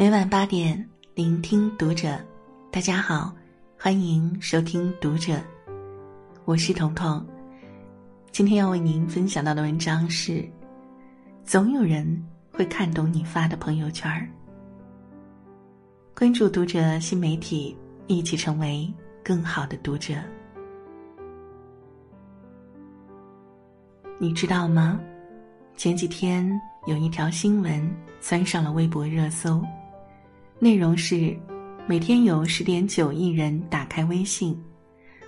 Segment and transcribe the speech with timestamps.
[0.00, 2.18] 每晚八点，聆听读者。
[2.70, 3.30] 大家好，
[3.78, 5.38] 欢迎收听读者，
[6.46, 7.22] 我是彤彤。
[8.32, 10.42] 今天要为您分享到的文章是：
[11.44, 14.26] 总有人会看懂你发的朋友圈儿。
[16.16, 17.76] 关注读者新媒体，
[18.06, 18.90] 一起成为
[19.22, 20.14] 更好的读者。
[24.18, 24.98] 你知道吗？
[25.76, 26.50] 前几天
[26.86, 29.62] 有一条新闻窜上了微博热搜，
[30.62, 31.34] 内容是：
[31.86, 34.54] 每天有十点九亿人打开微信，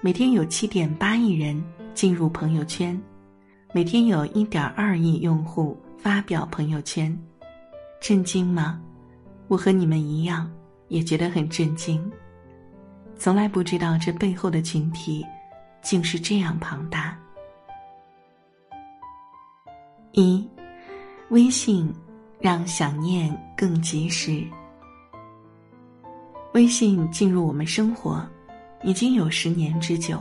[0.00, 1.62] 每天有七点八亿人
[1.94, 3.00] 进入朋友圈，
[3.72, 7.16] 每天有一点二亿用户发表朋友圈。
[8.00, 8.80] 震惊吗？
[9.46, 10.50] 我和你们一样，
[10.88, 12.10] 也觉得很震惊。
[13.16, 15.24] 从来不知道这背后的群体，
[15.80, 17.16] 竟是这样庞大。
[20.10, 20.44] 一，
[21.28, 21.88] 微信
[22.40, 24.44] 让想念更及时。
[26.52, 28.26] 微信进入我们生活
[28.82, 30.20] 已经有十年之久。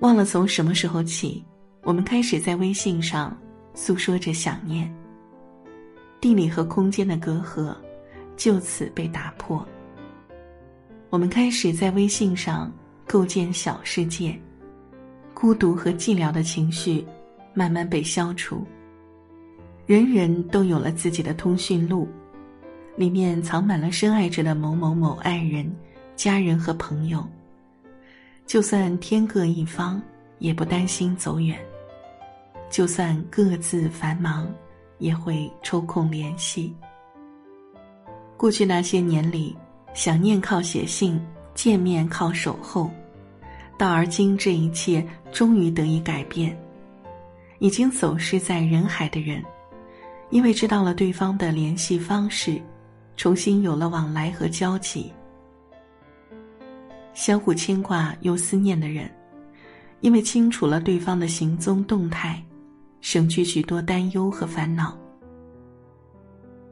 [0.00, 1.44] 忘了从什么时候起，
[1.82, 3.36] 我们开始在微信上
[3.74, 4.92] 诉说着想念。
[6.20, 7.74] 地理和空间的隔阂
[8.36, 9.66] 就此被打破。
[11.10, 12.72] 我们开始在微信上
[13.06, 14.38] 构建小世界，
[15.34, 17.04] 孤独和寂寥的情绪。
[17.54, 18.64] 慢慢被消除。
[19.84, 22.06] 人人都有了自己的通讯录，
[22.98, 25.72] 里面藏满了深爱着的某某某爱人、
[26.16, 27.24] 家人和朋友。
[28.44, 30.02] 就算天各一方，
[30.40, 31.56] 也不担心走远；
[32.68, 34.52] 就算各自繁忙，
[34.98, 36.74] 也会抽空联系。
[38.36, 39.56] 过去那些年里，
[39.94, 42.90] 想念靠写信，见面靠守候，
[43.78, 46.58] 到而今这一切终于得以改变。
[47.60, 49.40] 已经走失在人海的人，
[50.30, 52.60] 因为知道了对方的联系方式，
[53.18, 55.12] 重新有了往来和交集。
[57.14, 59.10] 相互牵挂又思念的人，
[60.02, 62.40] 因为清楚了对方的行踪动态，
[63.00, 64.96] 省去许多担忧和烦恼。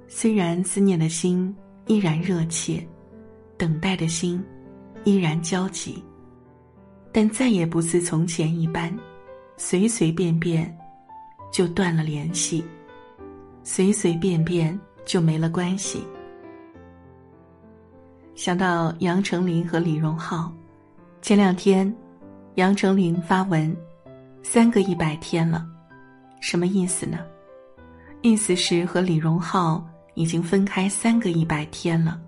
[0.06, 1.52] 虽然思念的心
[1.88, 2.86] 依然热切，
[3.58, 4.40] 等待的心
[5.02, 6.00] 依然焦急，
[7.10, 8.96] 但再也不似从前一般。
[9.56, 10.78] 随随便便，
[11.50, 12.62] 就断了联系；
[13.64, 16.06] 随随便便就没了关系。
[18.36, 20.52] 想到杨丞琳和李荣浩，
[21.22, 21.92] 前两天，
[22.56, 23.74] 杨丞琳发文，
[24.42, 25.66] 三个一百天了，
[26.38, 27.18] 什么意思呢？
[28.20, 29.82] 意思是和李荣浩
[30.12, 32.20] 已经分开三个一百天了，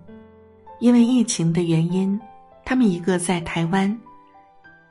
[0.79, 2.19] 因为疫情的原因，
[2.65, 3.95] 他们一个在台湾，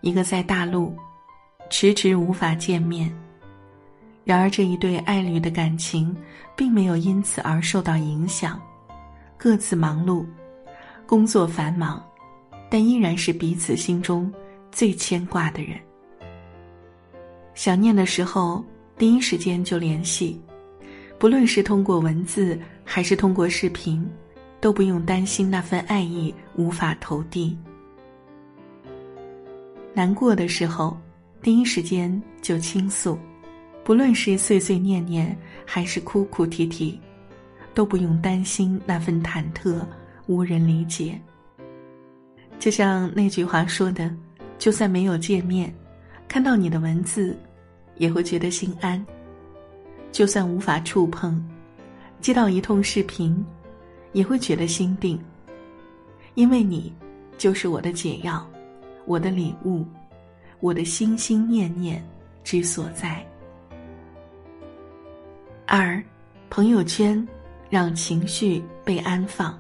[0.03, 0.97] 一个在大陆。
[1.69, 3.13] 迟迟无法见面，
[4.25, 6.17] 然而这一对爱侣的感情
[6.57, 8.59] 并没有因此而受到影响，
[9.37, 10.25] 各自忙碌，
[11.09, 12.05] 工作繁忙，
[12.69, 14.31] 但依然是彼此心中
[14.71, 15.79] 最牵挂的人。
[17.55, 18.63] 想念的时候，
[18.99, 20.39] 第一时间就联系，
[21.19, 24.07] 不论是通过文字还是通过视频，
[24.61, 27.57] 都不用担心那份爱意无法投递。
[29.95, 30.95] 难过的时候。
[31.41, 33.17] 第一时间就倾诉，
[33.85, 37.01] 不论是碎碎念念还是哭哭啼啼，
[37.73, 39.81] 都不用担心那份忐忑
[40.29, 41.21] 无人理解。
[42.61, 44.09] 就像那句话说的
[44.57, 45.75] ：“就算没有见面，
[46.29, 47.37] 看到你的文字，
[47.97, 49.05] 也会觉得心安；
[50.13, 51.45] 就算无法触碰，
[52.21, 53.45] 接到一通视频，
[54.13, 55.19] 也会觉得心定。
[56.35, 56.95] 因为你，
[57.37, 58.49] 就是我的解药，
[59.05, 59.85] 我的礼物。”
[60.61, 62.05] 我的心心念念
[62.43, 63.25] 之所在。
[65.67, 66.03] 二，
[66.51, 67.25] 朋友圈
[67.71, 69.57] 让情绪被安放。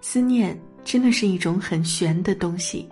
[0.00, 2.88] 思念真的是一种很玄的东西，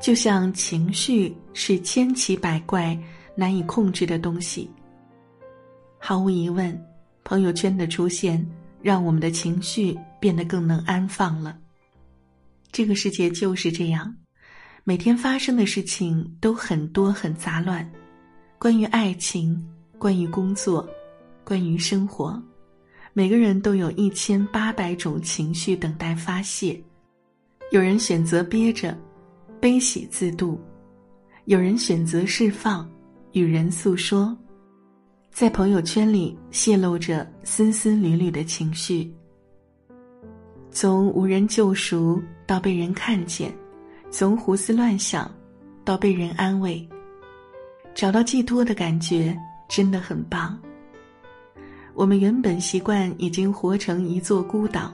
[0.00, 2.98] 就像情绪是千奇百怪、
[3.34, 4.70] 难以控制的东西。
[5.98, 6.78] 毫无疑问，
[7.24, 8.44] 朋友圈的出现
[8.80, 11.56] 让我们的情绪变得更能安放了。
[12.70, 14.14] 这个世界就是这样。
[14.84, 17.88] 每天发生的事情都很多很杂乱，
[18.58, 19.64] 关于爱情，
[19.96, 20.88] 关于工作，
[21.44, 22.42] 关于生活，
[23.14, 26.80] 每个人都有一千八百种情绪等待发泄。
[27.70, 28.96] 有人选择憋着，
[29.60, 30.58] 悲喜自度；
[31.44, 32.90] 有人选择释放，
[33.32, 34.34] 与人诉说，
[35.30, 39.12] 在朋友圈里泄露着丝丝缕缕的情绪，
[40.70, 43.52] 从无人救赎到被人看见。
[44.10, 45.30] 从胡思乱想，
[45.84, 46.86] 到被人安慰，
[47.94, 49.34] 找到寄托的感觉
[49.68, 50.58] 真的很棒。
[51.94, 54.92] 我们原本习惯已经活成一座孤岛，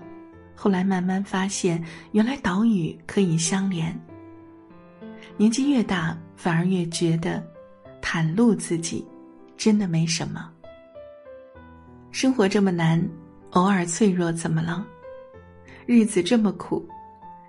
[0.54, 3.98] 后来慢慢发现，原来岛屿可以相连。
[5.36, 7.42] 年纪越大，反而越觉得，
[8.02, 9.06] 袒露自己，
[9.56, 10.50] 真的没什么。
[12.10, 13.00] 生活这么难，
[13.50, 14.84] 偶尔脆弱怎么了？
[15.86, 16.84] 日子这么苦，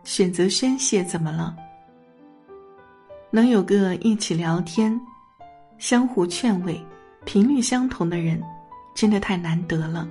[0.04, 1.56] 选择宣泄怎么了？
[3.32, 5.00] 能有个一起聊天、
[5.80, 6.80] 相互劝慰、
[7.26, 8.42] 频率相同的人，
[9.00, 10.06] 真的太难得了。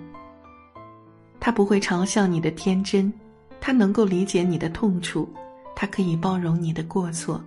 [1.38, 3.12] 他不会嘲笑你的天真，
[3.61, 5.29] 他能够理解你的痛楚，
[5.76, 7.38] 他可以包容你的过错。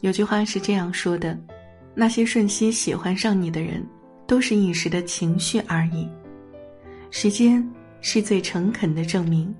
[0.00, 1.38] 有句话是这样说的：
[1.94, 3.86] 那些瞬息喜欢上你的人。
[4.26, 6.08] 都是一时的情绪而已，
[7.10, 7.62] 时间
[8.00, 9.54] 是最诚恳的证明。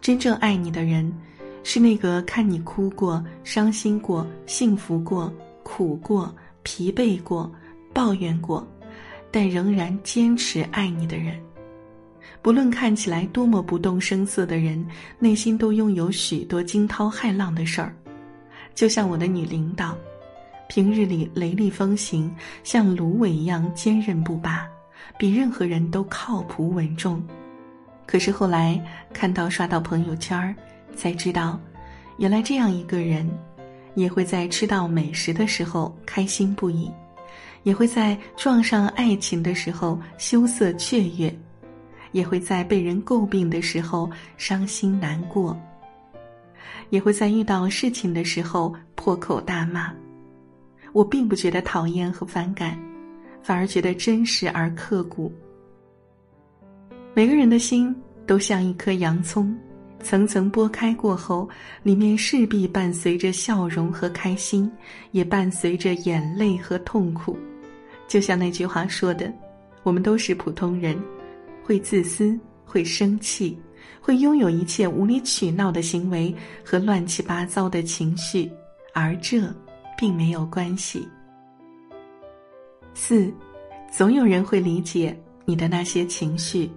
[0.00, 1.16] 真正爱你的人，
[1.62, 5.32] 是那个看你哭过、伤心过、幸福过、
[5.62, 6.34] 苦过、
[6.64, 7.48] 疲惫过、
[7.94, 8.66] 抱怨过，
[9.36, 11.38] 但仍然坚持爱你的人。
[12.40, 14.82] 不论看起来多么不动声色的人，
[15.18, 17.94] 内心都拥有许多惊涛骇浪的事儿。
[18.74, 19.94] 就像我的女领导。
[20.68, 22.34] 平日里雷厉风行，
[22.64, 24.66] 像芦苇一样坚韧不拔，
[25.18, 27.22] 比任何人都靠谱稳重。
[28.06, 28.82] 可是后来
[29.12, 30.56] 看到刷到朋友圈儿，
[30.96, 31.60] 才知道，
[32.16, 33.30] 原来这样一个人，
[33.96, 36.90] 也会在吃到美食的时候开心不已，
[37.66, 41.36] 也会在撞上爱情的时候羞涩雀跃，
[42.12, 45.60] 也会在被人诟病的时候伤心难过，
[46.90, 49.92] 也会在遇到事情的时候破口大骂。
[50.92, 52.78] 我并不觉得讨厌和反感，
[53.42, 55.32] 反而觉得真实而刻骨。
[57.14, 57.92] 每个人的心
[58.28, 59.52] 都像一颗洋葱，
[60.04, 61.48] 层层剥开过后，
[61.82, 64.70] 里面势必伴随着笑容和开心，
[65.10, 67.36] 也伴随着眼泪和痛苦。
[68.08, 69.32] 就像那句话说的
[69.82, 70.96] ：“我们都是普通人，
[71.62, 73.58] 会自私，会生气，
[74.00, 78.50] 会拥有一切无理取闹的行为和乱七八糟的情绪，
[78.94, 79.42] 而这。”
[79.98, 81.08] 并没有关系。
[82.92, 83.32] 四，
[83.90, 86.70] 总有人会理解你的那些情绪。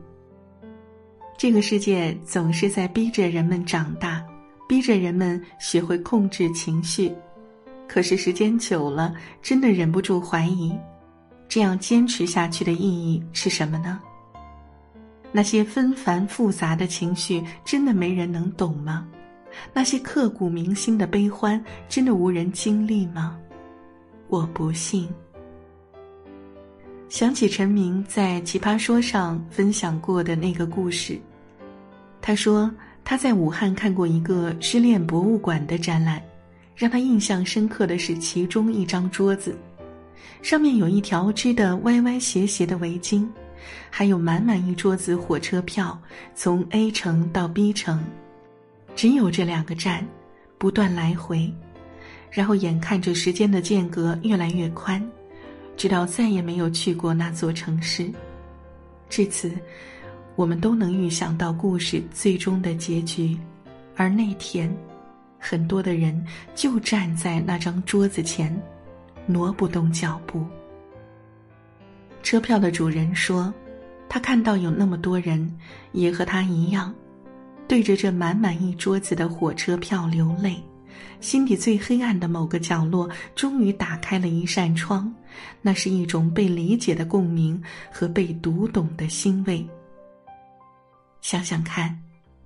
[1.37, 4.25] 这个世界总是在逼着人们长大，
[4.69, 7.13] 逼着人们学会控制情绪。
[7.89, 10.73] 可是时间久了，真的忍不住怀疑，
[11.49, 13.99] 这样坚持下去的意义是什么呢？
[15.31, 19.07] 那些纷繁复杂的情绪，真的没人能懂吗？
[19.73, 23.35] 那些刻骨铭心的悲欢，真的无人经历吗？
[24.27, 25.09] 我不信。
[27.09, 31.19] 想起陈明在《奇葩说》上分享过的那个故事，
[32.21, 32.71] 他说
[33.03, 36.21] 他在武汉看过一个失恋博物馆的展览，
[36.75, 39.57] 让他印象深刻的是其中一张桌子，
[40.41, 43.27] 上面有一条织的歪歪斜斜的围巾，
[43.89, 45.97] 还有满满一桌子火车票，
[46.33, 48.03] 从 A 城到 B 城。
[48.95, 50.05] 只有这两个站，
[50.57, 51.51] 不断来回，
[52.31, 55.01] 然后眼看着时间的间隔越来越宽，
[55.77, 58.09] 直到再也没有去过那座城市。
[59.09, 59.51] 至此，
[60.35, 63.37] 我们都能预想到故事最终的结局。
[63.95, 64.73] 而那天，
[65.37, 66.25] 很多的人
[66.55, 68.53] 就站在那张桌子前，
[69.29, 70.43] 挪不动脚步。
[72.23, 73.53] 车票的主人说
[74.09, 75.55] ：“他看到有那么多人，
[75.91, 76.93] 也和他一样。”
[77.69, 80.61] 对着这满满一桌子的火车票流泪，
[81.21, 85.13] 心底最黑暗的某个角落终于打开了一扇窗，
[85.61, 89.63] 那是一种被理解的共鸣和被读懂的欣慰。
[91.21, 91.95] 想想看，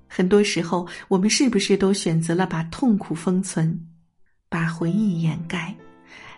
[0.10, 3.80] 很多时候我们是不是都选择了把痛苦封存，
[4.50, 5.74] 把回忆掩盖，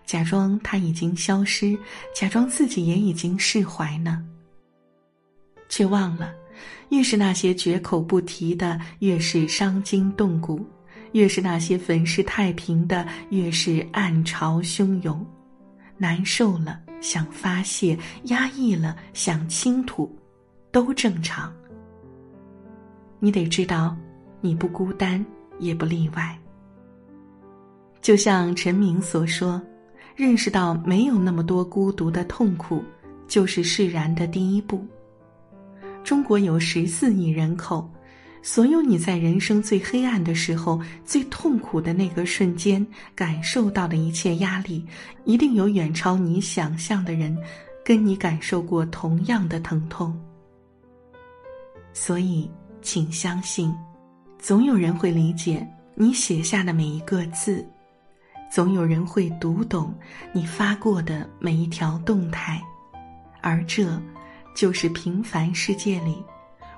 [0.06, 1.78] 假装他已经消失，
[2.16, 4.24] 假装自己也已经释怀呢？
[5.68, 6.34] 却忘了。
[6.90, 10.58] 越是那些绝口不提的，越是伤筋动骨；
[11.14, 15.26] 越是那些粉饰太平的，越是暗潮汹涌。
[15.98, 20.14] 难受了想发泄，压抑了想倾吐，
[20.72, 21.52] 都正常。
[23.20, 23.98] 你得知道，
[24.40, 25.26] 你不孤单，
[25.58, 26.38] 也不例外。
[28.02, 29.62] 就像陈明所说，
[30.16, 32.84] 认识到没有那么多孤独的痛苦，
[33.28, 34.86] 就是释然的第一步。
[36.04, 37.90] 中国有十四亿人口，
[38.42, 44.86] 所有你在人生最黑暗的时候、最痛苦的那个瞬间感受到的一切压力，
[45.26, 47.36] 一定有远超你想象的人，
[47.84, 50.18] 跟你感受过同样的疼痛。
[51.92, 52.50] 所以，
[52.82, 53.74] 请相信，
[54.38, 57.68] 总有人会理解你写下的每一个字，
[58.56, 59.94] 总有人会读懂
[60.32, 62.64] 你发过的每一条动态，
[63.42, 64.02] 而这。
[64.56, 66.24] 就是平凡世界里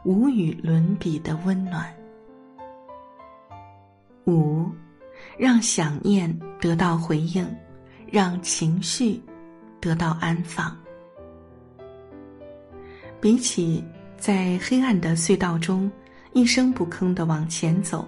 [0.04, 1.86] 无与伦比的温暖。
[4.26, 4.68] 五，
[5.38, 7.48] 让想念得到回应，
[8.12, 9.22] 让情绪
[9.80, 10.76] 得到安放。
[13.22, 13.86] 比起
[14.18, 15.92] 在黑暗的隧道中
[16.34, 18.04] 一声不吭的往前走，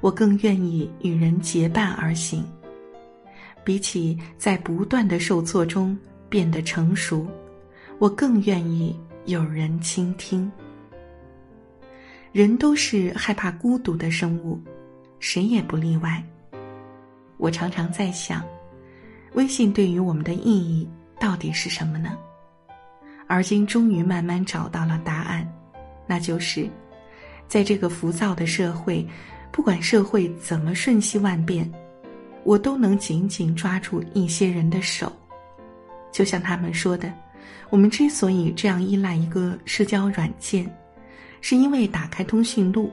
[0.00, 2.44] 我更愿意与人结伴而行。
[3.66, 7.26] 比起在不断的受挫中变得成熟，
[7.98, 10.48] 我更愿意有人倾听。
[12.30, 14.60] 人都是害怕孤独的生物。
[15.18, 16.22] 谁也不例外。
[17.38, 18.44] 我常常在想，
[19.32, 22.16] 微信对于我们的意义到底是什么呢？
[23.26, 25.50] 而今终于慢慢找到了答案，
[26.06, 26.68] 那就是，
[27.48, 29.04] 在这个浮躁的社会，
[29.50, 31.68] 不管社会怎么瞬息万变，
[32.46, 35.12] 我都能紧紧抓住一些人的手。
[36.10, 37.12] 就像他们说的，
[37.68, 40.66] 我们之所以这样依赖一个社交软件，
[41.42, 42.90] 是因为打开通讯录，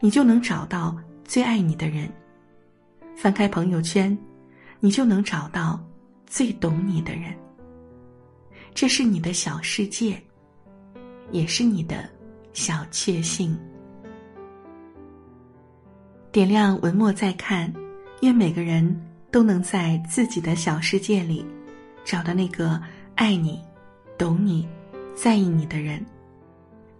[0.00, 0.96] 你就能找到。
[1.28, 2.08] 最爱你的人，
[3.16, 4.16] 翻开朋友圈，
[4.78, 5.84] 你就能找到
[6.24, 7.34] 最懂你的人。
[8.72, 10.22] 这是你的小世界，
[11.32, 12.08] 也是你的
[12.52, 13.58] 小确幸。
[16.30, 17.74] 点亮文末再看，
[18.20, 18.98] 愿每个人
[19.30, 21.44] 都能在自己的小世界里，
[22.04, 22.80] 找到那个
[23.14, 23.62] 爱你、
[24.16, 24.66] 懂你、
[25.14, 26.04] 在意你的人，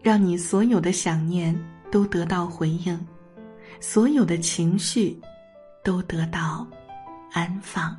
[0.03, 1.59] 让你所有的想念
[1.91, 2.99] 都得到回应。
[3.81, 5.19] 所有的情绪
[5.83, 6.67] 都得到
[7.33, 7.97] 安放。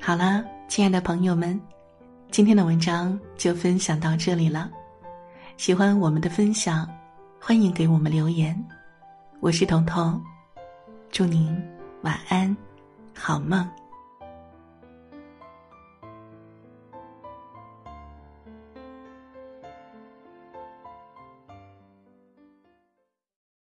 [0.00, 1.60] 好了，亲爱的朋友们，
[2.30, 4.70] 今天的文章就分享到这里了。
[5.56, 6.88] 喜欢我们的分享，
[7.40, 8.56] 欢迎给我们留言。
[9.40, 10.20] 我是彤彤，
[11.16, 11.58] 祝您
[12.02, 12.54] 晚安，
[13.14, 13.66] 好梦。